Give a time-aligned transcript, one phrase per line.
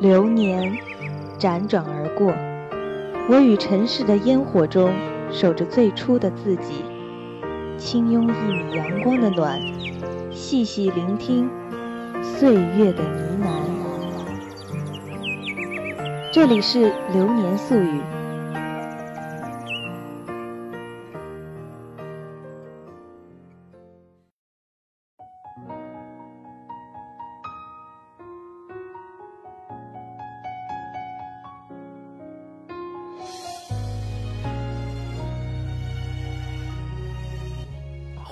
[0.00, 0.78] 流年
[1.38, 2.32] 辗转而过，
[3.28, 4.90] 我与尘世的烟火中
[5.30, 6.82] 守着最初的自己，
[7.76, 9.60] 轻拥一米阳光的暖，
[10.30, 11.50] 细细聆听
[12.22, 13.50] 岁月的呢喃。
[16.32, 18.00] 这里是流年宿语。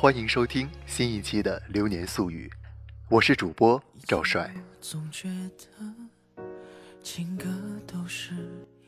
[0.00, 2.48] 欢迎收听新一期的《流年素语》，
[3.08, 4.48] 我是主播赵帅。
[4.80, 6.44] 总觉得
[7.02, 7.46] 情歌
[7.84, 8.32] 都是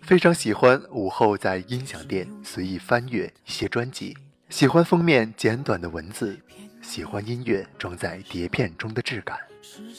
[0.02, 4.16] 非常喜欢午后在音响店随意翻阅一些专辑，
[4.50, 6.38] 喜欢封面简短的文字，
[6.80, 9.36] 喜欢音乐装在碟片中的质感，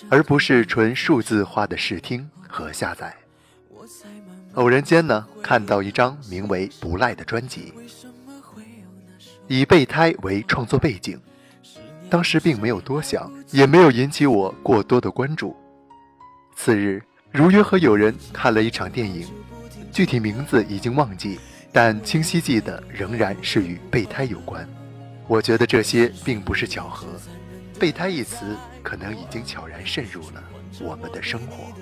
[0.09, 3.13] 而不是纯数字化的试听和下载。
[4.53, 7.73] 偶然间呢，看到一张名为《不赖》的专辑。
[9.53, 11.19] 以备胎为创作背景，
[12.09, 15.53] 当时并没有多想，也没有引起我过多的关注。
[16.55, 19.27] 次日，如约和友人看了一场电影，
[19.91, 21.37] 具体名字已经忘记，
[21.69, 24.65] 但清晰记得仍然是与备胎有关。
[25.27, 27.07] 我觉得这些并不是巧合，
[27.77, 30.41] 备胎一词可能已经悄然渗入了
[30.79, 31.73] 我们的生活。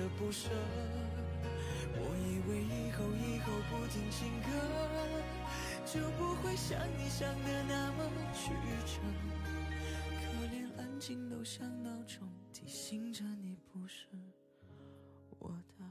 [5.92, 8.52] 就不会像你想的那么曲
[8.86, 9.00] 折，
[10.20, 14.06] 可连安静都像闹钟提醒着你不是
[15.40, 15.84] 我的。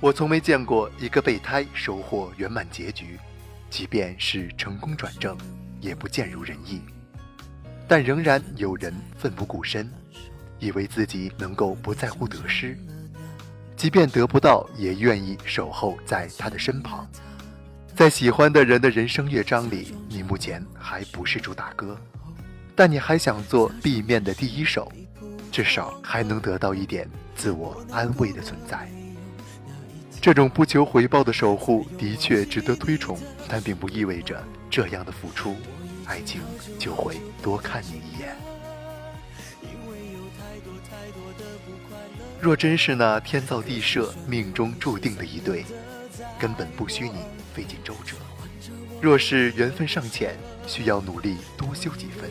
[0.00, 3.20] 我从没见过一个备胎收获圆满结局。
[3.70, 5.38] 即便是成功转正，
[5.80, 6.82] 也不尽如人意，
[7.86, 9.88] 但仍然有人奋不顾身，
[10.58, 12.76] 以为自己能够不在乎得失，
[13.76, 17.08] 即便得不到，也愿意守候在他的身旁。
[17.94, 21.96] 在喜欢的人的人生乐章里，你目前还不是主打歌，
[22.74, 24.90] 但你还想做 B 面的第一首，
[25.52, 28.90] 至少还能得到一点自我安慰的存在。
[30.20, 35.56] 这种不求回报的守护的确值得推崇，但并不意味着这样的付出，
[36.04, 36.42] 爱情
[36.78, 38.36] 就会多看你一眼。
[42.38, 45.64] 若真是那天造地设、命中注定的一对，
[46.38, 47.20] 根本不需你
[47.54, 48.14] 费尽周折。
[49.00, 52.30] 若是缘分尚浅，需要努力多修几分，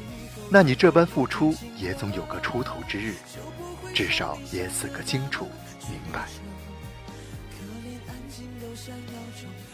[0.51, 3.15] 那你这般付出也总有个出头之日，
[3.95, 5.47] 至少也死个清楚
[5.89, 6.27] 明白。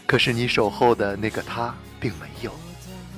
[0.06, 2.52] 可是你守候的那个他并没有，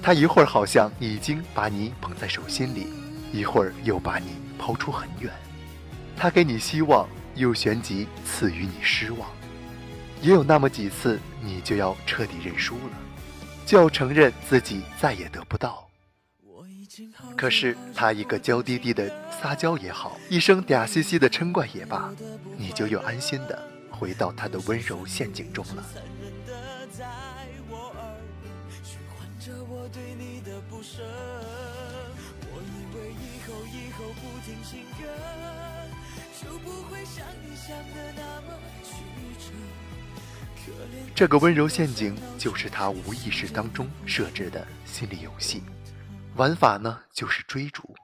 [0.02, 2.86] 他一会儿好像已经把你捧在手心里，
[3.32, 5.32] 一会儿又把你抛出很远。
[6.16, 9.28] 他给你希望，又旋即赐予你失望。
[10.20, 12.98] 也有那么几次，你就要彻底认输了，
[13.64, 15.88] 就要承认自己再也得不到。
[17.36, 22.10] 可是他一个娇滴滴的撒娇也好，一声嗲兮兮的嗔怪也罢，
[22.56, 23.62] 你就又安心的
[23.98, 25.84] 回到他的温柔陷阱中了。
[41.14, 45.62] 这个温柔陷阱就是他无意识当中设置的心理游戏，
[46.36, 47.96] 玩法呢就是追逐，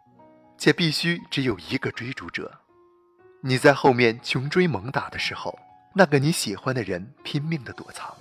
[0.59, 2.61] 且必须只有一个追逐者。
[3.41, 5.56] 你在后面穷追猛打的时候，
[5.97, 8.12] 那个你喜欢的人拼命的躲藏，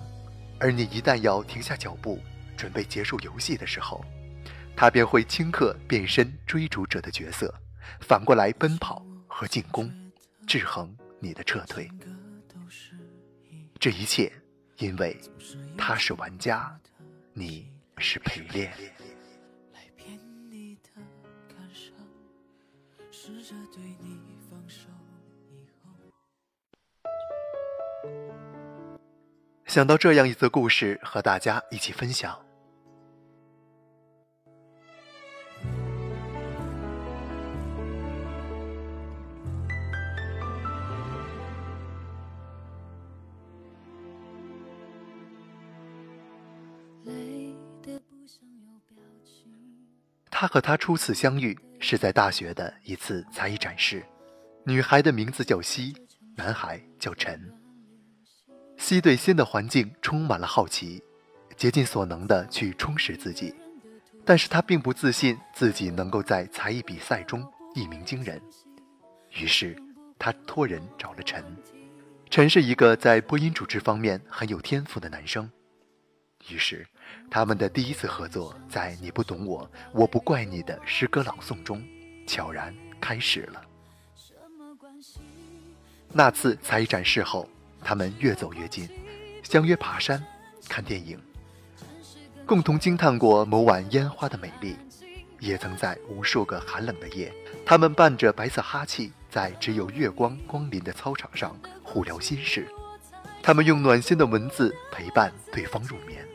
[0.60, 2.20] 而你一旦要停下脚步，
[2.56, 4.04] 准备结束游戏的时候，
[4.76, 7.52] 他便会顷刻变身追逐者的角色，
[8.00, 9.92] 反过来奔跑和进攻，
[10.46, 11.90] 制衡你的撤退。
[13.80, 14.32] 这一切，
[14.78, 15.20] 因为
[15.76, 16.78] 他是玩家，
[17.32, 17.68] 你
[17.98, 18.72] 是陪练。
[23.10, 24.20] 试着对你
[29.74, 32.38] 想到这样一则故事，和大家一起分享。
[50.30, 54.06] 他和她初次相遇是在大学的一次才艺展示，
[54.64, 55.92] 女孩的名字叫西，
[56.36, 57.63] 男孩叫陈。
[58.84, 61.02] 西对新的环境充满了好奇，
[61.56, 63.54] 竭尽所能地去充实自己，
[64.26, 68.38] 但是他并不自信自己能够在才艺比赛中一鸣惊人。
[69.30, 69.74] 于是，
[70.18, 71.42] 他托人找了陈。
[72.28, 75.50] 陈是一个在播音主持方面很有天赋的男生。
[76.50, 76.86] 于是，
[77.30, 81.82] 他们的第一次合作在《你不懂我，我不怪你》的诗歌朗诵中
[82.26, 83.62] 悄然开始了。
[86.12, 87.48] 那次才艺展示后，
[87.84, 88.88] 他们越走越近，
[89.42, 90.24] 相约爬山、
[90.68, 91.20] 看电影，
[92.46, 94.74] 共同惊叹过某晚烟花的美丽，
[95.38, 97.32] 也曾在无数个寒冷的夜，
[97.64, 102.66] 他们伴着白色哈气，在只有月光光临的操场上互聊心事。
[103.42, 106.26] 他们用暖心的文字陪伴对方入眠。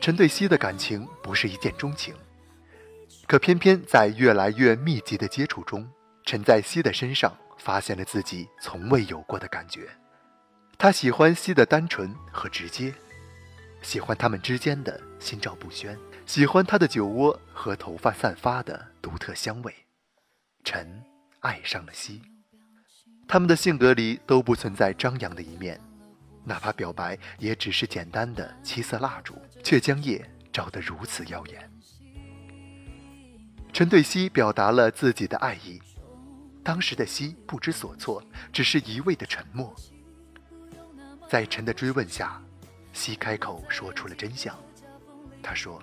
[0.00, 2.14] 陈对西的感情不是一见钟情，
[3.26, 5.86] 可偏偏在越来越密集的接触中，
[6.24, 9.88] 陈在西的身上发现了自己从未有过的感觉。
[10.78, 12.92] 他喜欢西的单纯和直接，
[13.82, 19.74] 喜欢他们之间的心照不宣，喜欢他的酒窝和头发散发的独特香味。
[20.64, 21.04] 陈
[21.40, 22.22] 爱上了西，
[23.28, 25.78] 他们的性格里都不存在张扬的一面。
[26.42, 31.70] 哪怕表白也只是简单的七色蜡烛，却将夜照得如此耀眼。
[33.72, 35.80] 陈对西表达了自己的爱意，
[36.62, 38.22] 当时的西不知所措，
[38.52, 39.74] 只是一味的沉默。
[41.28, 42.40] 在陈的追问下，
[42.92, 44.54] 西开口说出了真相。
[45.42, 45.82] 他说：“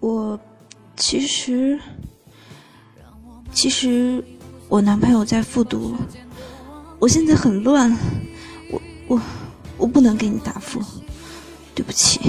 [0.00, 0.38] 我
[0.96, 1.80] 其实，
[3.52, 4.22] 其实
[4.68, 5.96] 我男朋友在复读，
[6.98, 7.96] 我现在很乱。”
[9.08, 9.22] 我
[9.78, 10.82] 我不能给你答复，
[11.76, 12.28] 对不起。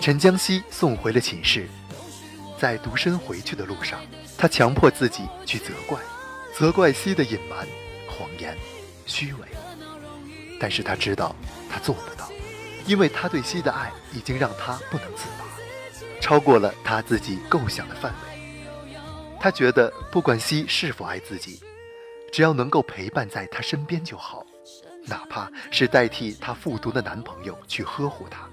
[0.00, 1.68] 陈江西送回了寝室。
[2.58, 4.00] 在独身回去的路上，
[4.38, 6.00] 他强迫自己去责怪，
[6.54, 7.66] 责怪西的隐瞒、
[8.08, 8.56] 谎言、
[9.04, 9.40] 虚伪。
[10.58, 11.36] 但是他知道
[11.70, 12.30] 他做不到，
[12.86, 15.44] 因为他对西的爱已经让他不能自拔，
[16.20, 18.98] 超过了他自己构想的范围。
[19.38, 21.60] 他觉得不管西是否爱自己，
[22.32, 24.46] 只要能够陪伴在他身边就好，
[25.04, 28.46] 哪怕是代替他复读的男朋友去呵护他，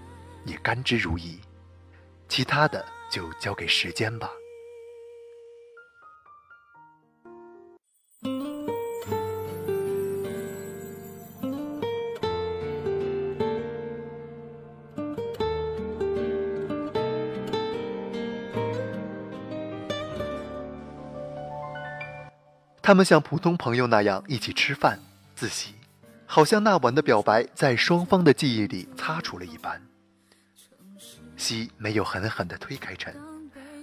[0.48, 1.38] 也甘之如饴。
[2.28, 2.84] 其他的。
[3.10, 4.30] 就交给时间吧。
[22.82, 25.00] 他们像普通朋友那样一起吃饭、
[25.34, 25.76] 自习，
[26.26, 29.87] 好像那晚的表白在双方的记忆里擦除了一般。
[31.38, 33.16] 西没有狠狠地推开陈，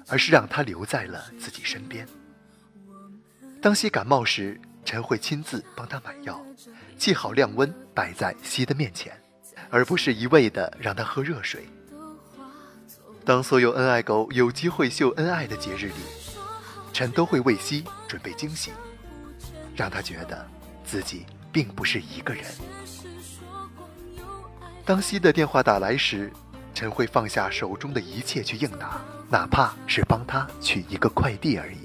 [0.08, 2.06] 而是让他留在了自己身边。
[3.62, 6.44] 当西感冒时，陈会亲自帮他买药，
[6.99, 9.18] 沏好晾温摆在西的面前，
[9.70, 11.66] 而不是一味地让他喝热水。
[13.25, 15.94] 当所有恩爱狗有机会秀恩爱的节日里，
[16.92, 18.70] 陈都会为西准备惊喜，
[19.75, 20.46] 让他觉得
[20.84, 22.44] 自己并不是一个人。
[24.84, 26.30] 当西的电话打来时，
[26.75, 29.00] 陈会放下手中的一切去应答，
[29.31, 31.78] 哪怕是帮他取一个快递而已。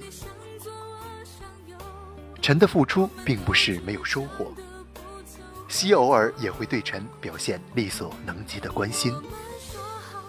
[2.42, 4.52] 陈的付出并不是没有收获，
[5.68, 9.14] 西偶尔也会对陈表现力所能及的关心。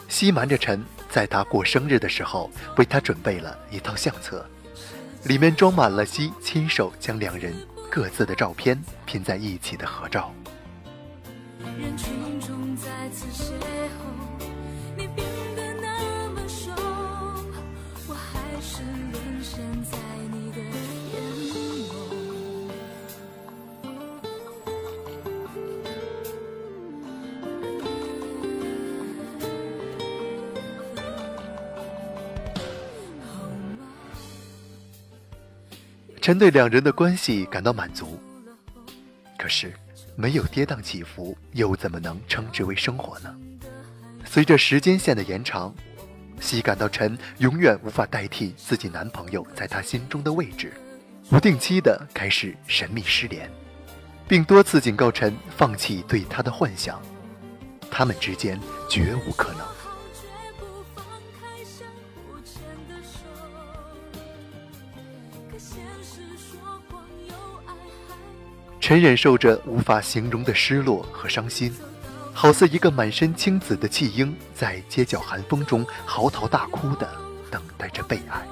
[0.08, 4.44] 西瞒着陈，在他过生日的时候，为他准备了一套相册，
[5.24, 7.54] 里面装满了西亲手将两人
[7.90, 10.32] 各自的照片拼在一起的合照。
[11.78, 13.26] 人群中再次
[36.20, 38.20] 陈对两人的关系感到满足。
[39.38, 39.72] 可是，
[40.16, 43.34] 没有跌宕起伏，又怎么能称之为生活呢？
[44.26, 45.74] 随着时间线的延长，
[46.38, 50.74] 西感到陈永远无法代替自己男朋友在她心中的位置，
[51.30, 53.50] 不定期的开始神秘失联，
[54.28, 57.00] 并多次警告陈放弃对他的幻想，
[57.90, 58.60] 他们之间
[58.90, 59.66] 绝无可能。
[68.90, 71.72] 陈忍受着无法形容的失落和伤心，
[72.32, 77.08] 好似一个满身青紫的弃婴，在街角寒风中嚎啕大哭的
[77.52, 78.44] 等待着被爱，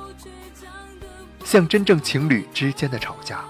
[1.44, 3.44] 像真正情侣之间的吵架。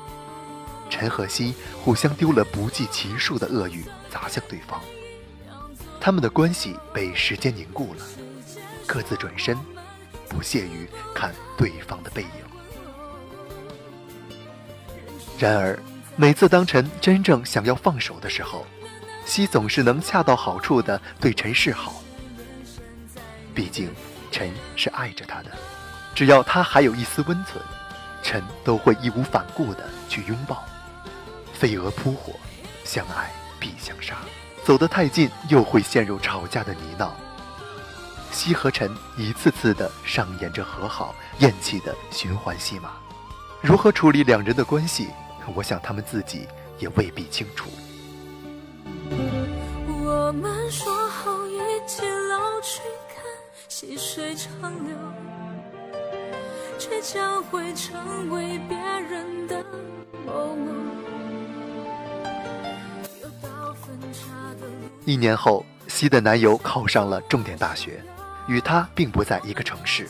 [0.88, 1.54] 陈和西
[1.84, 4.80] 互相丢了不计其数的恶语，砸向对方。
[6.00, 8.04] 他们的关系被时间凝固了，
[8.86, 9.54] 各自转身，
[10.26, 12.30] 不屑于看对方的背影。
[15.38, 15.78] 然而。
[16.20, 18.66] 每次当陈真正想要放手的时候，
[19.24, 22.02] 西总是能恰到好处的对陈示好。
[23.54, 23.88] 毕竟，
[24.32, 25.52] 陈是爱着他的，
[26.16, 27.62] 只要他还有一丝温存，
[28.20, 30.64] 陈都会义无反顾的去拥抱。
[31.52, 32.32] 飞蛾扑火，
[32.82, 34.16] 相爱必相杀，
[34.64, 37.10] 走得太近又会陷入吵架的泥淖。
[38.32, 42.90] 西和陈一次次的上演着和好、厌弃的循环戏码，
[43.60, 45.06] 如何处理两人的关系？
[45.54, 46.46] 我想他们自己
[46.78, 47.68] 也未必清楚。
[50.04, 53.24] 我们说好一起老去，看
[53.68, 54.96] 细水长流，
[56.78, 59.64] 却将会成为别人的
[60.26, 60.72] 某某。
[65.04, 68.02] 一年后，西的男友考上了重点大学，
[68.46, 70.06] 与她并不在一个城市，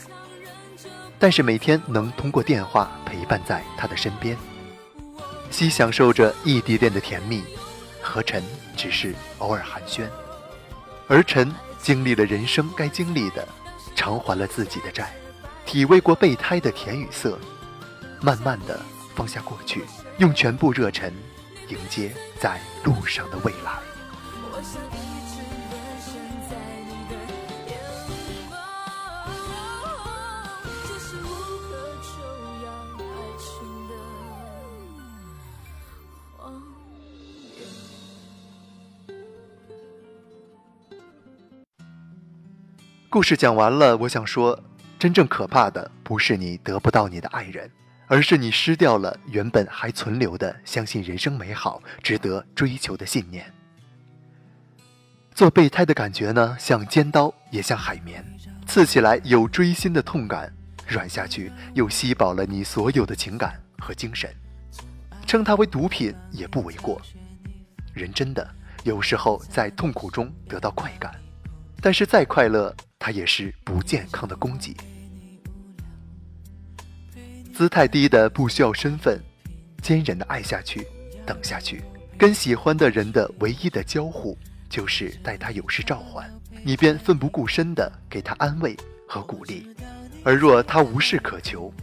[1.17, 4.37] 但是每天能通过电话陪伴在她的身边。
[5.51, 7.43] 西享受着异地恋的甜蜜，
[8.01, 8.43] 和陈
[8.77, 10.07] 只是偶尔寒暄，
[11.07, 13.47] 而陈经历了人生该经历的，
[13.95, 15.13] 偿还了自己的债，
[15.65, 17.37] 体味过备胎的甜与涩，
[18.21, 18.79] 慢慢的
[19.15, 19.83] 放下过去，
[20.17, 21.13] 用全部热忱
[21.67, 23.71] 迎接在路上的未来。
[24.51, 25.08] 我想
[43.11, 44.63] 故事讲完了，我想说，
[44.99, 47.67] 真正可怕的不是你得不到你的爱人，
[48.05, 53.51] 而是你失掉了原本还存留的相信人生美好、值得追求的信念。
[55.33, 58.23] 做备胎的感觉呢，像尖刀，也像海绵，
[58.67, 60.53] 刺起来有锥心的痛感，
[60.87, 64.29] 软下去又吸饱了你所有的情感和精神。
[65.25, 67.01] 称它为毒品也不为过。
[67.91, 68.47] 人真的
[68.83, 71.11] 有时候在痛苦中得到快感，
[71.81, 72.71] 但是再快乐。
[72.99, 74.75] 它也是不健康的供给，
[77.53, 79.17] 姿态低的不需要身份，
[79.81, 80.85] 坚忍的爱下去，
[81.25, 81.81] 等下去，
[82.17, 84.37] 跟喜欢的人的唯一的交互，
[84.69, 86.29] 就是待他有事召唤，
[86.61, 88.75] 你便奋不顾身的给他安慰
[89.07, 89.65] 和鼓励，
[90.25, 91.73] 而若他无事可求，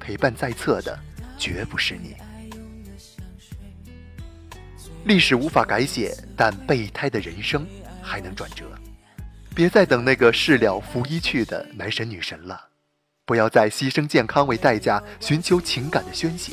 [0.00, 0.98] 陪伴在侧的
[1.38, 2.16] 绝不是你。
[5.04, 7.66] 历史无法改写，但备胎的人生
[8.00, 8.64] 还能转折。
[9.52, 12.68] 别再等那个事了拂衣去的男神女神了，
[13.24, 16.52] 不要再牺牲健康为代价寻求情感的宣泄。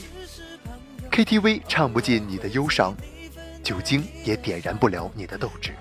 [1.12, 2.96] KTV 唱不尽你的忧伤，
[3.64, 5.74] 酒精也点燃不了你的斗志。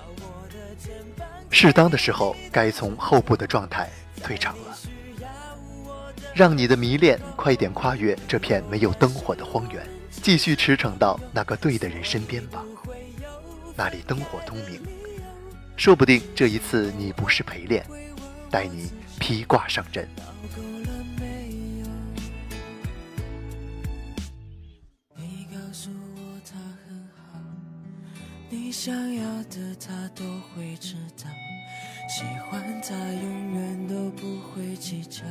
[1.51, 3.89] 适当的时候，该从后部的状态
[4.23, 4.79] 退场了，
[6.35, 12.65] 让你的迷恋快点跨越这片没有灯火的荒原，继续驰骋到那个对的人身边吧，
[13.77, 14.81] 那里灯火通明。
[15.79, 17.87] 说不定这一次你不是陪练，
[18.51, 20.07] 带你披挂上阵。
[25.15, 27.39] 你告诉我他很好，
[28.51, 31.31] 你想要的他都会知道，
[32.09, 35.23] 喜欢他永远都不会计较，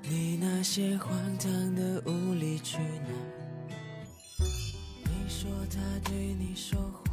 [0.00, 3.08] 你那些荒唐的无理取闹。
[4.38, 7.05] 你说他对你说谎。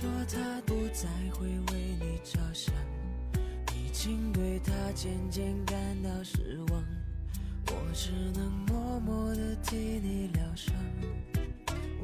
[0.00, 2.72] 说他不再会为你着想，
[3.74, 6.84] 已经对他渐渐感到失望，
[7.66, 10.72] 我只能默默的替你疗伤。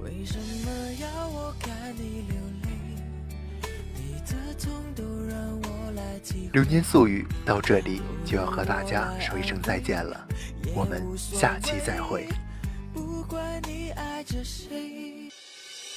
[0.02, 2.68] 为什么要我看你流泪？
[3.94, 6.50] 你的痛都让我来体会。
[6.52, 10.26] 流年素语到这里就要和大家说一声再见了，
[10.74, 12.26] 我们下期再会。